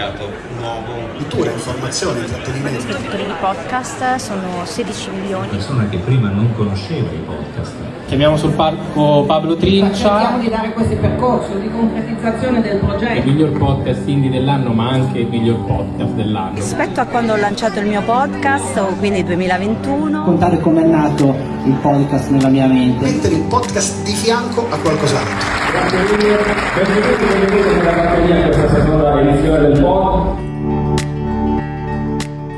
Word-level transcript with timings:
mercato 0.00 0.30
nuovo. 0.58 1.08
Cultura, 1.16 1.50
informazione, 1.50 2.20
intrattenimento. 2.20 2.96
Per 3.10 3.20
il 3.20 3.34
podcast 3.38 4.14
sono 4.16 4.64
16 4.64 5.10
milioni. 5.10 5.48
Persona 5.48 5.86
che 5.88 5.98
prima 5.98 6.30
non 6.30 6.54
conosceva 6.54 7.10
i 7.10 7.22
podcast. 7.24 7.74
Chiamiamo 8.06 8.36
sul 8.38 8.52
palco 8.52 9.24
Pablo 9.26 9.56
Trincia. 9.56 10.18
Cerchiamo 10.18 10.38
di 10.38 10.48
dare 10.48 10.72
questo 10.72 10.96
percorso 10.96 11.54
di 11.54 11.70
concretizzazione 11.70 12.62
del 12.62 12.78
progetto. 12.78 13.18
Il 13.18 13.24
miglior 13.26 13.52
podcast 13.52 14.08
indie 14.08 14.30
dell'anno, 14.30 14.72
ma 14.72 14.88
anche 14.88 15.18
il 15.18 15.28
miglior 15.28 15.64
podcast 15.66 16.12
dell'anno. 16.14 16.54
Rispetto 16.54 17.00
a 17.00 17.04
quando 17.04 17.34
ho 17.34 17.36
lanciato 17.36 17.78
il 17.80 17.86
mio 17.86 18.00
podcast, 18.00 18.96
quindi 18.96 19.22
2021. 19.22 20.24
Contare 20.24 20.58
com'è 20.60 20.84
nato 20.84 21.36
il 21.64 21.74
podcast 21.74 22.30
nella 22.30 22.48
mia 22.48 22.66
mente. 22.66 23.04
Mettere 23.04 23.34
il 23.34 23.42
podcast 23.42 24.02
di 24.02 24.12
fianco 24.12 24.66
a 24.70 24.78
qualcos'altro. 24.78 25.59
Benvenuti, 25.80 27.24
benvenuti 27.24 27.74
nella 27.74 27.92
batteria 27.92 28.44
questa 28.48 28.68
seconda 28.68 29.20
edizione 29.22 29.58
del 29.60 29.80
pod. 29.80 30.38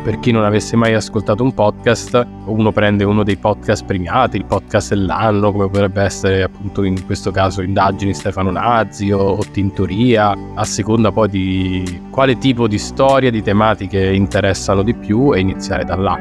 Per 0.03 0.19
chi 0.19 0.33
non 0.33 0.45
avesse 0.45 0.75
mai 0.75 0.95
ascoltato 0.95 1.45
un 1.45 1.55
podcast, 1.55 2.27
uno 2.47 2.73
prende 2.73 3.05
uno 3.05 3.23
dei 3.23 3.37
podcast 3.37 3.85
premiati, 3.85 4.39
il 4.39 4.45
podcast 4.45 4.89
dell'anno, 4.89 5.53
come 5.53 5.69
potrebbe 5.69 6.03
essere 6.03 6.43
appunto 6.43 6.83
in 6.83 7.07
questo 7.07 7.31
caso 7.31 7.63
Indagini 7.63 8.13
Stefano 8.13 8.51
Nazzi 8.51 9.13
o, 9.13 9.21
o 9.21 9.45
Tintoria, 9.53 10.37
a 10.55 10.65
seconda 10.65 11.13
poi 11.13 11.29
di 11.29 12.03
quale 12.11 12.39
tipo 12.39 12.67
di 12.67 12.79
storia, 12.79 13.31
di 13.31 13.41
tematiche 13.41 14.05
interessano 14.13 14.83
di 14.83 14.95
più 14.95 15.33
e 15.33 15.39
iniziare 15.39 15.85
da 15.85 15.95
là. 15.95 16.19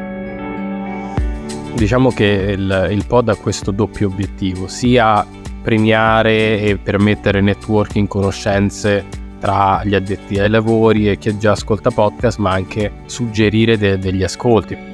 Diciamo 1.74 2.12
che 2.12 2.54
il, 2.56 2.90
il 2.92 3.06
pod 3.08 3.30
ha 3.30 3.36
questo 3.36 3.72
doppio 3.72 4.08
obiettivo, 4.08 4.68
sia 4.68 5.26
premiare 5.62 6.60
e 6.60 6.78
permettere 6.78 7.42
networking, 7.42 8.08
conoscenze 8.08 9.06
tra 9.40 9.84
gli 9.84 9.96
addetti 9.96 10.40
ai 10.40 10.50
lavori 10.50 11.10
e 11.10 11.18
chi 11.18 11.38
già 11.38 11.52
ascolta 11.52 11.90
podcast, 11.90 12.38
ma 12.38 12.52
anche 12.52 12.92
suggerire 13.06 13.78
de- 13.78 13.98
degli 13.98 14.24
ascolti. 14.24 14.91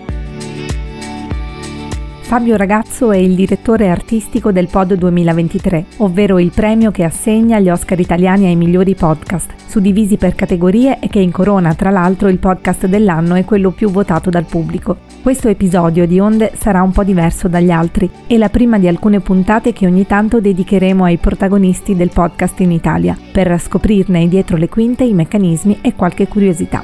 Fabio 2.28 2.58
Ragazzo 2.58 3.14
è 3.14 3.16
il 3.16 3.36
direttore 3.36 3.88
artistico 3.88 4.52
del 4.52 4.68
Pod 4.68 4.96
2023, 4.96 5.86
ovvero 6.00 6.40
il 6.40 6.52
premio 6.54 6.92
che 6.92 7.06
assegna 7.06 7.58
gli 7.58 7.70
Oscar 7.70 7.98
italiani 8.02 8.48
ai 8.48 8.58
migliori 8.58 8.96
podcast, 8.96 9.54
suddivisi 9.66 10.18
per 10.18 10.36
categorie 10.36 11.00
e 11.00 11.08
che 11.08 11.20
incorona 11.20 11.74
tra 11.74 11.90
l'altro 11.90 12.28
il 12.28 12.38
podcast 12.38 12.86
dell'anno 12.88 13.36
e 13.36 13.46
quello 13.46 13.72
più 13.72 13.90
votato 13.90 14.30
dal 14.30 14.44
pubblico. 14.44 14.98
Questo 15.24 15.48
episodio 15.48 16.06
di 16.06 16.20
Onde 16.20 16.52
sarà 16.58 16.82
un 16.82 16.92
po' 16.92 17.06
diverso 17.06 17.48
dagli 17.48 17.72
altri, 17.72 18.12
è 18.28 18.36
la 18.36 18.50
prima 18.50 18.78
di 18.78 18.90
alcune 18.90 19.22
puntate 19.22 19.72
che 19.72 19.86
ogni 19.86 20.06
tanto 20.06 20.42
dedicheremo 20.42 21.06
ai 21.06 21.16
protagonisti 21.16 21.96
del 21.96 22.12
podcast 22.14 22.60
in 22.60 22.74
Italia, 22.74 23.18
per 23.32 23.58
scoprirne 23.58 24.28
dietro 24.28 24.58
le 24.58 24.68
quinte 24.68 25.06
i 25.06 25.14
meccanismi 25.14 25.78
e 25.80 25.96
qualche 25.96 26.28
curiosità. 26.28 26.84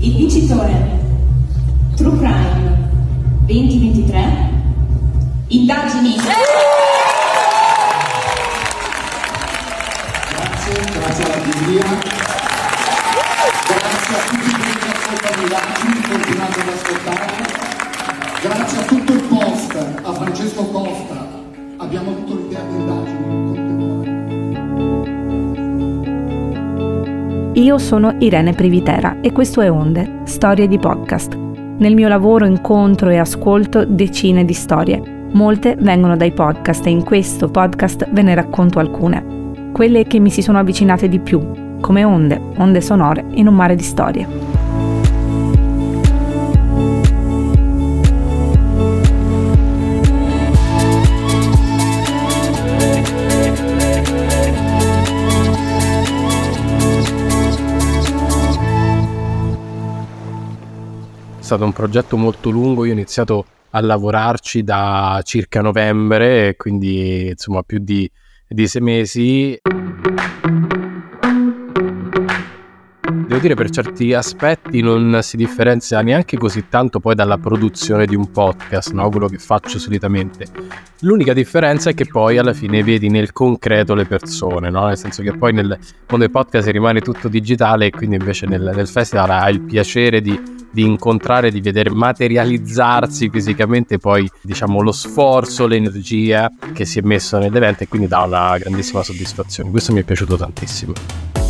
Il 0.00 0.16
vincitore 0.16 1.05
True 1.96 2.18
Crime 2.18 2.90
2023 3.46 4.50
Indagini 5.48 6.16
Grazie, 10.28 10.74
grazie 10.92 11.24
alla 11.24 11.40
giuria. 11.40 11.84
Grazie 13.66 14.14
a 14.14 14.20
tutti 14.28 14.50
quelli 14.52 14.76
che 14.76 14.88
ascoltano 14.92 15.40
Indagini, 15.40 16.00
continuate 16.02 16.60
ad 16.60 16.68
ascoltare. 16.68 17.26
Grazie 18.42 18.78
a 18.78 18.82
tutto 18.82 19.12
il 19.12 19.22
post, 19.22 19.74
a 20.02 20.12
Francesco 20.12 20.64
Costa. 20.66 21.26
Abbiamo 21.78 22.10
avuto 22.10 22.34
l'idea 22.36 22.60
di 22.60 22.74
Indagini. 22.74 23.24
Io 27.54 27.78
sono 27.78 28.14
Irene 28.18 28.52
Privitera 28.52 29.16
e 29.22 29.32
questo 29.32 29.62
è 29.62 29.70
Onde, 29.70 30.20
storie 30.24 30.68
di 30.68 30.78
podcast. 30.78 31.45
Nel 31.78 31.94
mio 31.94 32.08
lavoro 32.08 32.46
incontro 32.46 33.10
e 33.10 33.18
ascolto 33.18 33.84
decine 33.84 34.46
di 34.46 34.54
storie. 34.54 35.28
Molte 35.32 35.76
vengono 35.78 36.16
dai 36.16 36.32
podcast 36.32 36.86
e 36.86 36.90
in 36.90 37.04
questo 37.04 37.50
podcast 37.50 38.08
ve 38.12 38.22
ne 38.22 38.34
racconto 38.34 38.78
alcune. 38.78 39.72
Quelle 39.72 40.06
che 40.06 40.18
mi 40.18 40.30
si 40.30 40.40
sono 40.40 40.58
avvicinate 40.58 41.06
di 41.06 41.18
più, 41.18 41.78
come 41.80 42.02
onde, 42.02 42.40
onde 42.56 42.80
sonore 42.80 43.26
in 43.32 43.46
un 43.46 43.54
mare 43.54 43.76
di 43.76 43.82
storie. 43.82 44.55
Stato 61.46 61.62
un 61.62 61.72
progetto 61.72 62.16
molto 62.16 62.50
lungo, 62.50 62.84
io 62.84 62.90
ho 62.90 62.94
iniziato 62.94 63.46
a 63.70 63.80
lavorarci 63.80 64.64
da 64.64 65.20
circa 65.22 65.60
novembre, 65.60 66.56
quindi 66.56 67.28
insomma 67.28 67.62
più 67.62 67.78
di, 67.78 68.10
di 68.48 68.66
sei 68.66 68.82
mesi. 68.82 69.60
Devo 73.36 73.48
dire 73.48 73.62
per 73.62 73.70
certi 73.70 74.14
aspetti 74.14 74.80
non 74.80 75.18
si 75.20 75.36
differenzia 75.36 76.00
neanche 76.00 76.38
così 76.38 76.68
tanto 76.70 77.00
poi 77.00 77.14
dalla 77.14 77.36
produzione 77.36 78.06
di 78.06 78.14
un 78.14 78.30
podcast, 78.30 78.92
no? 78.92 79.10
quello 79.10 79.28
che 79.28 79.36
faccio 79.36 79.78
solitamente. 79.78 80.46
L'unica 81.00 81.34
differenza 81.34 81.90
è 81.90 81.94
che 81.94 82.06
poi 82.06 82.38
alla 82.38 82.54
fine 82.54 82.82
vedi 82.82 83.10
nel 83.10 83.34
concreto 83.34 83.92
le 83.92 84.06
persone, 84.06 84.70
no? 84.70 84.86
nel 84.86 84.96
senso 84.96 85.22
che 85.22 85.36
poi 85.36 85.52
nel 85.52 85.66
mondo 85.66 86.24
del 86.24 86.30
podcast 86.30 86.68
rimane 86.68 87.02
tutto 87.02 87.28
digitale 87.28 87.84
e 87.84 87.90
quindi 87.90 88.16
invece 88.16 88.46
nel, 88.46 88.72
nel 88.74 88.88
festival 88.88 89.28
hai 89.28 89.52
il 89.52 89.60
piacere 89.60 90.22
di, 90.22 90.40
di 90.70 90.84
incontrare, 90.84 91.50
di 91.50 91.60
vedere 91.60 91.90
materializzarsi 91.90 93.28
fisicamente 93.28 93.98
poi 93.98 94.26
diciamo 94.40 94.80
lo 94.80 94.92
sforzo, 94.92 95.66
l'energia 95.66 96.50
che 96.72 96.86
si 96.86 97.00
è 97.00 97.02
messo 97.02 97.36
nell'evento 97.36 97.82
e 97.82 97.88
quindi 97.88 98.08
dà 98.08 98.22
una 98.22 98.56
grandissima 98.56 99.02
soddisfazione. 99.02 99.68
Questo 99.68 99.92
mi 99.92 100.00
è 100.00 100.04
piaciuto 100.04 100.38
tantissimo. 100.38 101.45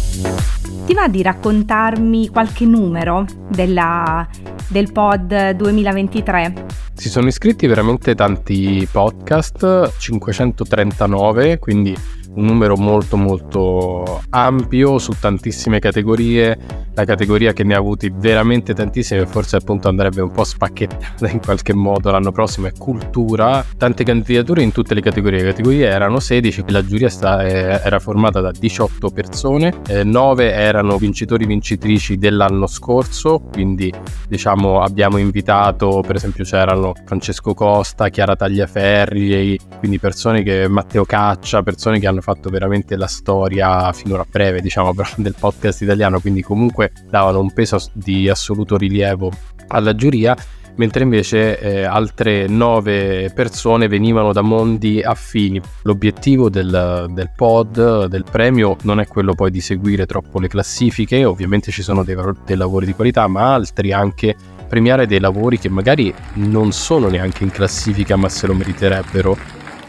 Ti 0.87 0.95
va 0.95 1.09
di 1.09 1.23
raccontarmi 1.23 2.29
qualche 2.29 2.65
numero 2.65 3.27
della, 3.49 4.27
del 4.69 4.93
pod 4.93 5.51
2023? 5.51 6.65
Si 6.95 7.09
sono 7.09 7.27
iscritti 7.27 7.67
veramente 7.67 8.15
tanti 8.15 8.89
podcast, 8.91 9.93
539, 9.99 11.59
quindi 11.59 11.97
un 12.35 12.45
numero 12.45 12.77
molto 12.77 13.17
molto 13.17 14.23
ampio 14.31 14.99
su 14.99 15.13
tantissime 15.19 15.79
categorie, 15.79 16.86
la 16.97 17.05
categoria 17.05 17.53
che 17.53 17.63
ne 17.63 17.75
ha 17.75 17.79
avuti 17.79 18.11
veramente 18.13 18.73
tantissime, 18.73 19.27
forse 19.27 19.57
appunto 19.57 19.89
andrebbe 19.89 20.23
un 20.23 20.31
po' 20.31 20.45
spacchettata 20.45 21.29
in 21.29 21.41
qualche 21.41 21.75
modo 21.75 22.11
l'anno 22.11 22.33
prossimo, 22.33 22.69
è 22.69 22.73
cultura, 22.73 23.63
tante 23.77 24.03
candidature 24.03 24.63
in 24.63 24.73
tutte 24.73 24.95
le 24.95 25.03
categorie, 25.03 25.43
le 25.43 25.51
categorie 25.51 25.87
erano 25.87 26.21
16, 26.21 26.65
la 26.69 26.83
giuria 26.83 27.11
sta, 27.11 27.45
eh, 27.45 27.81
era 27.85 27.99
formata 27.99 28.41
da 28.41 28.51
18 28.51 29.11
persone, 29.11 29.75
eh, 29.89 30.05
9 30.05 30.53
erano 30.53 30.97
vincitori 30.97 31.45
vincitrici 31.45 32.17
dell'anno 32.17 32.67
scorso, 32.67 33.41
quindi 33.53 33.93
diciamo 34.27 34.81
abbiamo 34.81 35.19
invitato, 35.19 36.03
per 36.05 36.17
esempio 36.17 36.45
c'erano 36.45 36.95
Francesco 37.05 37.53
Costa, 37.53 38.09
Chiara 38.09 38.37
Tagliaferri, 38.37 39.59
quindi 39.79 39.99
persone 39.99 40.43
che, 40.43 40.67
Matteo 40.67 41.05
Caccia, 41.05 41.63
persone 41.63 41.99
che 41.99 42.07
hanno 42.07 42.23
fatto 42.23 42.49
veramente 42.49 42.97
la 42.97 43.07
storia 43.07 43.93
finora 43.93 44.25
breve, 44.29 44.63
diciamo, 44.63 44.95
del 45.17 45.35
podcast 45.39 45.83
italiano, 45.83 46.21
quindi 46.21 46.41
comunque 46.41 46.86
davano 47.09 47.41
un 47.41 47.53
peso 47.53 47.79
di 47.93 48.29
assoluto 48.29 48.77
rilievo 48.77 49.31
alla 49.69 49.95
giuria, 49.95 50.37
mentre 50.77 51.03
invece 51.03 51.59
eh, 51.59 51.85
altre 51.85 52.47
nove 52.47 53.31
persone 53.35 53.89
venivano 53.89 54.33
da 54.33 54.43
mondi 54.43 55.03
affini. 55.03 55.61
L'obiettivo 55.83 56.49
del, 56.49 57.07
del, 57.11 57.31
pod, 57.35 58.07
del 58.07 58.25
premio, 58.31 58.77
non 58.83 59.01
è 59.01 59.07
quello 59.07 59.35
poi 59.35 59.51
di 59.51 59.61
seguire 59.61 60.07
troppo 60.07 60.39
le 60.39 60.49
classifiche, 60.49 61.25
ovviamente 61.25 61.71
ci 61.71 61.83
sono 61.83 62.05
dei, 62.05 62.17
dei 62.45 62.57
lavori 62.57 62.87
di 62.87 62.95
qualità, 62.95 63.27
ma 63.27 63.55
altri 63.55 63.93
anche 63.93 64.37
premiare 64.67 65.07
dei 65.07 65.21
lavori 65.21 65.59
che 65.59 65.69
magari 65.69 66.13
non 66.35 66.73
sono 66.73 67.09
neanche 67.09 67.45
in 67.45 67.51
classifica 67.51 68.17
ma 68.17 68.29
se 68.29 68.47
lo 68.47 68.55
meriterebbero. 68.55 69.37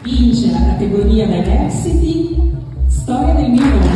Vince 0.02 0.52
la 0.52 0.64
categoria 0.64 1.26
Diversity 1.26 2.52
Storia 2.86 3.34
del 3.34 3.50
mio 3.50 3.64
nome 3.64 3.88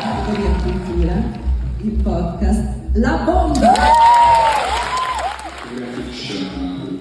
categoria 0.00 0.50
cultura 0.62 1.49
il 1.82 1.92
podcast 2.02 2.90
La 2.92 3.22
Bomba 3.24 3.72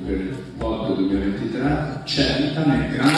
per 0.05 0.15
il 0.15 0.37
pod 0.57 0.95
2023 0.95 2.01
Celta 2.05 2.65
nel 2.65 2.89
grande 2.89 3.13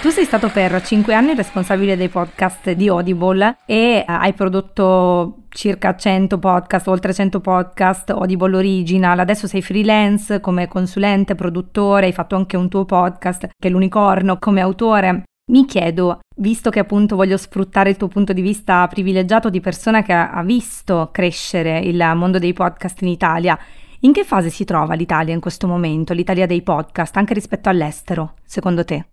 Tu 0.00 0.10
sei 0.10 0.24
stato 0.24 0.50
per 0.50 0.80
5 0.80 1.14
anni 1.14 1.34
responsabile 1.34 1.96
dei 1.96 2.08
podcast 2.08 2.70
di 2.72 2.88
Audible 2.88 3.58
e 3.66 4.04
hai 4.06 4.32
prodotto 4.34 5.44
circa 5.48 5.94
100 5.94 6.38
podcast, 6.38 6.88
oltre 6.88 7.12
100 7.12 7.40
podcast, 7.40 8.10
Audible 8.10 8.56
Original, 8.56 9.20
adesso 9.20 9.46
sei 9.46 9.62
freelance 9.62 10.40
come 10.40 10.66
consulente, 10.66 11.36
produttore, 11.36 12.06
hai 12.06 12.12
fatto 12.12 12.34
anche 12.34 12.56
un 12.56 12.68
tuo 12.68 12.84
podcast 12.84 13.46
che 13.56 13.68
è 13.68 13.70
l'Unicorno 13.70 14.38
come 14.38 14.60
autore. 14.60 15.22
Mi 15.50 15.66
chiedo, 15.66 16.20
visto 16.36 16.70
che 16.70 16.78
appunto 16.78 17.16
voglio 17.16 17.36
sfruttare 17.36 17.90
il 17.90 17.96
tuo 17.96 18.06
punto 18.06 18.32
di 18.32 18.42
vista 18.42 18.86
privilegiato 18.86 19.50
di 19.50 19.60
persona 19.60 20.02
che 20.02 20.12
ha 20.12 20.42
visto 20.44 21.08
crescere 21.10 21.80
il 21.80 22.12
mondo 22.14 22.38
dei 22.38 22.52
podcast 22.52 23.02
in 23.02 23.08
Italia, 23.08 23.58
in 24.00 24.12
che 24.12 24.22
fase 24.22 24.50
si 24.50 24.64
trova 24.64 24.94
l'Italia 24.94 25.34
in 25.34 25.40
questo 25.40 25.66
momento, 25.66 26.12
l'Italia 26.12 26.46
dei 26.46 26.62
podcast, 26.62 27.16
anche 27.16 27.34
rispetto 27.34 27.68
all'estero, 27.68 28.34
secondo 28.44 28.84
te? 28.84 29.06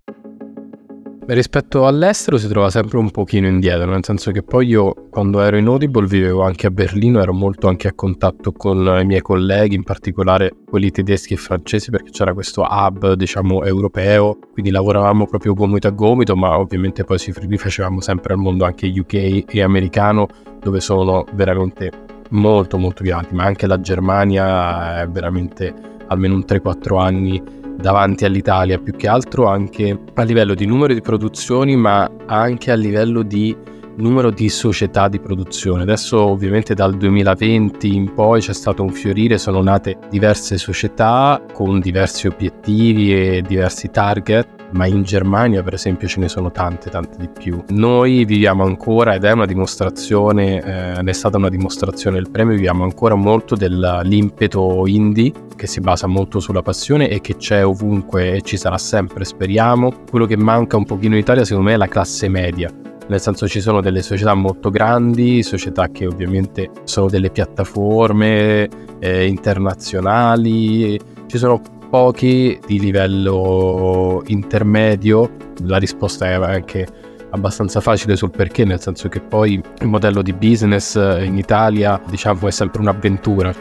Rispetto 1.35 1.85
all'estero 1.85 2.37
si 2.37 2.47
trova 2.47 2.69
sempre 2.69 2.97
un 2.97 3.11
pochino 3.11 3.47
indietro, 3.47 3.91
nel 3.91 4.03
senso 4.03 4.31
che 4.31 4.41
poi 4.41 4.67
io 4.67 5.09
quando 5.09 5.41
ero 5.41 5.57
in 5.57 5.67
Audible 5.67 6.07
vivevo 6.07 6.43
anche 6.43 6.67
a 6.67 6.71
Berlino, 6.71 7.21
ero 7.21 7.33
molto 7.33 7.67
anche 7.67 7.87
a 7.87 7.93
contatto 7.93 8.51
con 8.51 8.77
i 8.99 9.05
miei 9.05 9.21
colleghi, 9.21 9.75
in 9.75 9.83
particolare 9.83 10.51
quelli 10.67 10.89
tedeschi 10.89 11.35
e 11.35 11.37
francesi, 11.37 11.91
perché 11.91 12.09
c'era 12.11 12.33
questo 12.33 12.65
hub, 12.67 13.13
diciamo, 13.13 13.63
europeo, 13.63 14.39
quindi 14.51 14.71
lavoravamo 14.71 15.27
proprio 15.27 15.53
gomito 15.53 15.87
a 15.87 15.91
gomito, 15.91 16.35
ma 16.35 16.57
ovviamente 16.57 17.03
poi 17.03 17.19
ci 17.19 17.33
rifacevamo 17.35 18.01
sempre 18.01 18.33
al 18.33 18.39
mondo 18.39 18.65
anche 18.65 18.87
UK 18.87 19.43
e 19.47 19.61
americano, 19.61 20.27
dove 20.59 20.79
sono 20.79 21.25
veramente 21.33 21.91
molto 22.29 22.77
molto 22.77 23.03
più 23.03 23.11
avanti, 23.13 23.35
ma 23.35 23.43
anche 23.43 23.67
la 23.67 23.79
Germania 23.79 25.01
è 25.01 25.07
veramente 25.07 25.73
almeno 26.07 26.33
un 26.35 26.43
3-4 26.47 26.99
anni 26.99 27.41
davanti 27.79 28.25
all'Italia, 28.25 28.77
più 28.77 28.93
che 28.95 29.07
altro 29.07 29.47
anche 29.47 29.97
a 30.13 30.23
livello 30.23 30.53
di 30.53 30.65
numero 30.65 30.93
di 30.93 31.01
produzioni, 31.01 31.75
ma 31.75 32.09
anche 32.25 32.71
a 32.71 32.75
livello 32.75 33.23
di 33.23 33.55
numero 33.95 34.31
di 34.31 34.49
società 34.49 35.07
di 35.07 35.19
produzione. 35.19 35.83
Adesso 35.83 36.19
ovviamente 36.19 36.73
dal 36.73 36.95
2020 36.95 37.93
in 37.93 38.13
poi 38.13 38.41
c'è 38.41 38.53
stato 38.53 38.83
un 38.83 38.91
fiorire, 38.91 39.37
sono 39.37 39.61
nate 39.61 39.97
diverse 40.09 40.57
società 40.57 41.41
con 41.53 41.79
diversi 41.79 42.27
obiettivi 42.27 43.13
e 43.13 43.41
diversi 43.41 43.89
target 43.89 44.58
ma 44.71 44.85
in 44.85 45.03
Germania 45.03 45.63
per 45.63 45.73
esempio 45.73 46.07
ce 46.07 46.19
ne 46.19 46.27
sono 46.27 46.51
tante, 46.51 46.89
tante 46.89 47.17
di 47.17 47.27
più. 47.27 47.63
Noi 47.69 48.25
viviamo 48.25 48.63
ancora, 48.63 49.15
ed 49.15 49.23
è 49.23 49.31
una 49.31 49.45
dimostrazione, 49.45 50.61
eh, 50.63 51.03
è 51.03 51.13
stata 51.13 51.37
una 51.37 51.49
dimostrazione 51.49 52.17
del 52.17 52.29
premio, 52.29 52.55
viviamo 52.55 52.83
ancora 52.83 53.15
molto 53.15 53.55
dell'impeto 53.55 54.85
indie 54.87 55.31
che 55.55 55.67
si 55.67 55.81
basa 55.81 56.07
molto 56.07 56.39
sulla 56.39 56.61
passione 56.61 57.09
e 57.09 57.21
che 57.21 57.35
c'è 57.35 57.65
ovunque 57.65 58.33
e 58.33 58.41
ci 58.41 58.57
sarà 58.57 58.77
sempre, 58.77 59.25
speriamo. 59.25 59.93
Quello 60.09 60.25
che 60.25 60.37
manca 60.37 60.77
un 60.77 60.85
pochino 60.85 61.15
in 61.15 61.21
Italia 61.21 61.43
secondo 61.43 61.69
me 61.69 61.75
è 61.75 61.77
la 61.77 61.87
classe 61.87 62.29
media 62.29 62.71
nel 63.09 63.19
senso 63.19 63.47
ci 63.47 63.59
sono 63.59 63.81
delle 63.81 64.03
società 64.03 64.35
molto 64.35 64.69
grandi, 64.69 65.41
società 65.41 65.89
che 65.89 66.05
ovviamente 66.05 66.69
sono 66.83 67.07
delle 67.07 67.31
piattaforme 67.31 68.69
eh, 68.99 69.25
internazionali, 69.25 70.99
ci 71.25 71.37
sono 71.39 71.59
pochi 71.89 72.59
di 72.65 72.79
livello 72.79 74.21
intermedio, 74.27 75.31
la 75.63 75.77
risposta 75.77 76.27
è 76.27 76.33
anche 76.33 76.87
abbastanza 77.31 77.79
facile 77.79 78.15
sul 78.15 78.31
perché, 78.31 78.65
nel 78.65 78.79
senso 78.79 79.09
che 79.09 79.19
poi 79.19 79.61
il 79.79 79.87
modello 79.87 80.21
di 80.21 80.33
business 80.33 80.95
in 80.95 81.37
Italia 81.37 82.01
diciamo 82.07 82.47
è 82.47 82.51
sempre 82.51 82.81
un'avventura. 82.81 83.53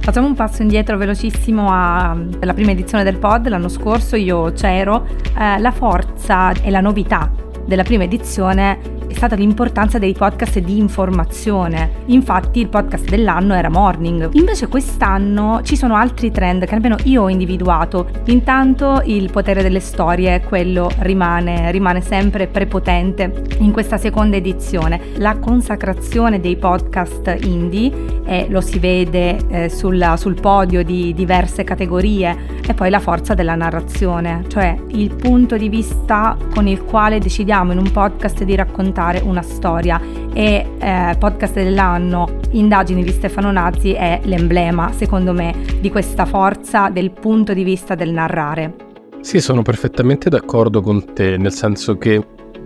Facciamo 0.00 0.26
un 0.26 0.34
passo 0.34 0.60
indietro 0.60 0.98
velocissimo 0.98 1.70
alla 1.70 2.52
prima 2.52 2.72
edizione 2.72 3.04
del 3.04 3.16
pod 3.16 3.48
l'anno 3.48 3.68
scorso, 3.68 4.16
io 4.16 4.52
c'ero, 4.52 5.06
eh, 5.38 5.58
la 5.58 5.70
forza 5.70 6.52
e 6.52 6.70
la 6.70 6.80
novità 6.80 7.30
della 7.64 7.84
prima 7.84 8.04
edizione 8.04 8.78
è 9.06 9.12
stata 9.12 9.34
l'importanza 9.36 9.98
dei 9.98 10.12
podcast 10.12 10.58
di 10.60 10.78
informazione. 10.78 12.02
Infatti 12.06 12.60
il 12.60 12.68
podcast 12.68 13.08
dell'anno 13.08 13.54
era 13.54 13.68
Morning. 13.68 14.30
Invece 14.32 14.68
quest'anno 14.68 15.60
ci 15.62 15.76
sono 15.76 15.94
altri 15.94 16.30
trend 16.30 16.64
che 16.64 16.74
almeno 16.74 16.96
io 17.04 17.22
ho 17.22 17.28
individuato. 17.28 18.08
Intanto 18.26 19.02
il 19.04 19.30
potere 19.30 19.62
delle 19.62 19.80
storie, 19.80 20.40
quello 20.40 20.90
rimane, 21.00 21.70
rimane 21.70 22.00
sempre 22.00 22.46
prepotente 22.46 23.44
in 23.58 23.72
questa 23.72 23.98
seconda 23.98 24.36
edizione. 24.36 25.00
La 25.16 25.36
consacrazione 25.36 26.40
dei 26.40 26.56
podcast 26.56 27.36
indie 27.42 28.22
e 28.24 28.46
lo 28.48 28.60
si 28.60 28.78
vede 28.78 29.36
eh, 29.48 29.68
sul, 29.68 30.14
sul 30.16 30.40
podio 30.40 30.82
di 30.82 31.12
diverse 31.14 31.62
categorie 31.62 32.62
e 32.66 32.72
poi 32.72 32.88
la 32.88 33.00
forza 33.00 33.34
della 33.34 33.54
narrazione, 33.54 34.44
cioè 34.48 34.74
il 34.88 35.14
punto 35.14 35.58
di 35.58 35.68
vista 35.68 36.36
con 36.54 36.66
il 36.66 36.82
quale 36.84 37.18
decidiamo 37.18 37.72
in 37.72 37.78
un 37.78 37.90
podcast 37.90 38.42
di 38.44 38.54
raccontare 38.54 38.92
raccontare 38.94 39.20
una 39.20 39.42
storia 39.42 40.00
e 40.32 40.66
eh, 40.78 41.16
podcast 41.18 41.54
dell'anno 41.54 42.38
Indagini 42.52 43.02
di 43.02 43.10
Stefano 43.10 43.50
Nazzi 43.50 43.92
è 43.92 44.20
l'emblema, 44.24 44.92
secondo 44.92 45.32
me, 45.32 45.54
di 45.80 45.90
questa 45.90 46.24
forza 46.24 46.88
del 46.88 47.10
punto 47.10 47.52
di 47.52 47.64
vista 47.64 47.96
del 47.96 48.12
narrare. 48.12 48.74
Sì, 49.20 49.40
sono 49.40 49.62
perfettamente 49.62 50.30
d'accordo 50.30 50.80
con 50.80 51.12
te, 51.12 51.36
nel 51.36 51.52
senso 51.52 51.98
che 51.98 52.24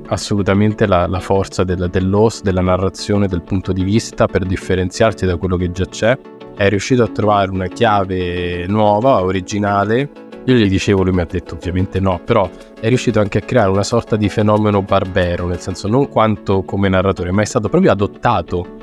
assolutamente 0.09 0.87
la, 0.87 1.07
la 1.07 1.21
forza 1.21 1.65
del, 1.65 1.89
dell'host, 1.91 2.43
della 2.43 2.61
narrazione, 2.61 3.27
del 3.27 3.43
punto 3.43 3.73
di 3.73 3.83
vista 3.83 4.27
per 4.27 4.45
differenziarti 4.45 5.25
da 5.25 5.37
quello 5.37 5.57
che 5.57 5.71
già 5.71 5.87
c'è, 5.87 6.19
è 6.57 6.69
riuscito 6.69 7.03
a 7.03 7.09
trovare 7.09 7.51
una 7.51 7.69
chiave 7.69 8.67
nuova, 8.67 9.23
originale, 9.23 10.11
io 10.51 10.55
gli 10.55 10.69
dicevo, 10.69 11.03
lui 11.03 11.13
mi 11.13 11.21
ha 11.21 11.27
detto 11.27 11.57
ovviamente 11.57 12.01
no, 12.01 12.21
però 12.25 12.49
è 12.81 12.89
riuscito 12.89 13.21
anche 13.21 13.39
a 13.39 13.41
creare 13.43 13.71
una 13.71 13.83
sorta 13.83 14.17
di 14.17 14.31
fenomeno 14.31 14.81
barbero, 14.81 15.47
nel 15.47 15.61
senso 15.61 15.89
non 15.89 16.09
quanto 16.09 16.63
come 16.63 16.89
narratore, 16.89 17.31
ma 17.33 17.43
è 17.43 17.45
stato 17.45 17.69
proprio 17.69 17.93
adottato. 17.93 18.77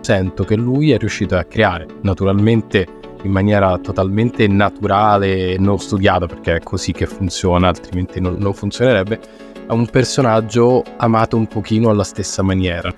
Sento 0.00 0.44
che 0.44 0.56
lui 0.56 0.90
è 0.90 0.98
riuscito 0.98 1.36
a 1.36 1.44
creare, 1.44 1.86
naturalmente 2.00 2.86
in 3.24 3.30
maniera 3.30 3.76
totalmente 3.78 4.48
naturale 4.48 5.52
e 5.52 5.58
non 5.58 5.78
studiata, 5.78 6.26
perché 6.26 6.56
è 6.56 6.60
così 6.60 6.92
che 6.92 7.06
funziona, 7.06 7.68
altrimenti 7.68 8.18
non, 8.18 8.36
non 8.38 8.54
funzionerebbe, 8.54 9.20
a 9.66 9.74
un 9.74 9.86
personaggio 9.86 10.82
amato 10.96 11.36
un 11.36 11.46
pochino 11.46 11.90
alla 11.90 12.04
stessa 12.04 12.42
maniera. 12.42 12.92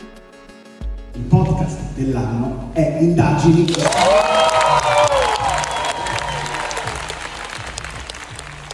Il 1.14 1.22
podcast 1.22 1.94
dell'anno 1.96 2.70
è 2.72 2.96
Indagini. 3.00 3.66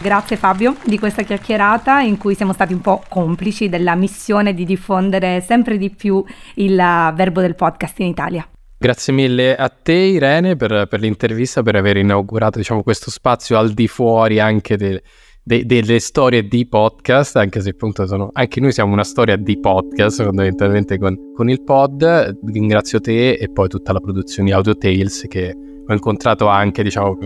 Grazie 0.01 0.35
Fabio 0.35 0.77
di 0.83 0.97
questa 0.97 1.21
chiacchierata 1.21 1.99
in 1.99 2.17
cui 2.17 2.33
siamo 2.33 2.53
stati 2.53 2.73
un 2.73 2.81
po' 2.81 3.03
complici 3.07 3.69
della 3.69 3.93
missione 3.93 4.55
di 4.55 4.65
diffondere 4.65 5.41
sempre 5.41 5.77
di 5.77 5.91
più 5.91 6.23
il 6.55 6.75
verbo 6.75 7.39
del 7.39 7.53
podcast 7.53 7.99
in 7.99 8.07
Italia. 8.07 8.47
Grazie 8.79 9.13
mille 9.13 9.55
a 9.55 9.69
te 9.69 9.93
Irene 9.93 10.55
per, 10.55 10.87
per 10.87 10.99
l'intervista, 10.99 11.61
per 11.61 11.75
aver 11.75 11.97
inaugurato 11.97 12.57
diciamo, 12.57 12.81
questo 12.81 13.11
spazio 13.11 13.59
al 13.59 13.73
di 13.73 13.87
fuori 13.87 14.39
anche 14.39 14.75
de, 14.75 15.03
de, 15.43 15.67
delle 15.67 15.99
storie 15.99 16.47
di 16.47 16.67
podcast, 16.67 17.35
anche 17.35 17.61
se 17.61 17.69
appunto 17.69 18.07
sono, 18.07 18.31
anche 18.33 18.59
noi 18.59 18.71
siamo 18.71 18.93
una 18.93 19.03
storia 19.03 19.35
di 19.35 19.59
podcast 19.59 20.23
fondamentalmente 20.23 20.97
con, 20.97 21.15
con 21.31 21.47
il 21.47 21.61
pod. 21.61 22.39
Ringrazio 22.43 22.99
te 22.99 23.33
e 23.33 23.51
poi 23.51 23.67
tutta 23.67 23.93
la 23.93 23.99
produzione 23.99 24.51
Audio 24.51 24.75
Tales 24.75 25.25
che 25.27 25.55
ho 25.91 25.95
incontrato 25.95 26.47
anche, 26.47 26.83
diciamo, 26.83 27.17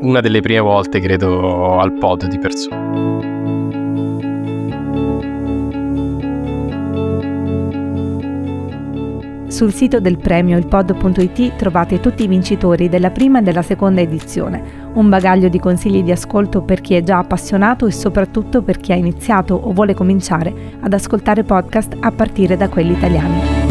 una 0.00 0.20
delle 0.20 0.40
prime 0.40 0.60
volte, 0.60 1.00
credo, 1.00 1.78
al 1.78 1.92
pod 1.92 2.26
di 2.26 2.38
persona. 2.38 3.20
Sul 9.48 9.74
sito 9.74 10.00
del 10.00 10.16
premio 10.16 10.56
ilpod.it 10.56 11.56
trovate 11.56 12.00
tutti 12.00 12.24
i 12.24 12.26
vincitori 12.26 12.88
della 12.88 13.10
prima 13.10 13.40
e 13.40 13.42
della 13.42 13.60
seconda 13.60 14.00
edizione, 14.00 14.90
un 14.94 15.10
bagaglio 15.10 15.48
di 15.48 15.58
consigli 15.58 16.02
di 16.02 16.10
ascolto 16.10 16.62
per 16.62 16.80
chi 16.80 16.94
è 16.94 17.02
già 17.02 17.18
appassionato 17.18 17.86
e 17.86 17.92
soprattutto 17.92 18.62
per 18.62 18.78
chi 18.78 18.92
ha 18.92 18.96
iniziato 18.96 19.54
o 19.54 19.72
vuole 19.72 19.92
cominciare 19.92 20.54
ad 20.80 20.92
ascoltare 20.94 21.44
podcast 21.44 21.96
a 22.00 22.10
partire 22.10 22.56
da 22.56 22.70
quelli 22.70 22.92
italiani. 22.92 23.61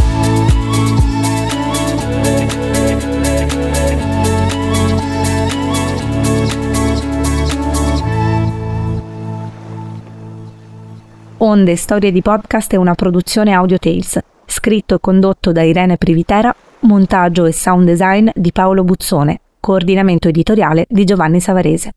Onde 11.51 11.75
Storie 11.75 12.13
di 12.13 12.21
Podcast 12.21 12.71
è 12.71 12.77
una 12.77 12.95
produzione 12.95 13.51
Audio 13.51 13.77
Tales, 13.77 14.17
scritto 14.45 14.95
e 14.95 14.99
condotto 15.01 15.51
da 15.51 15.61
Irene 15.61 15.97
Privitera, 15.97 16.55
montaggio 16.83 17.43
e 17.43 17.51
sound 17.51 17.85
design 17.85 18.29
di 18.33 18.53
Paolo 18.53 18.85
Buzzone, 18.85 19.41
coordinamento 19.59 20.29
editoriale 20.29 20.85
di 20.87 21.03
Giovanni 21.03 21.41
Savarese. 21.41 21.91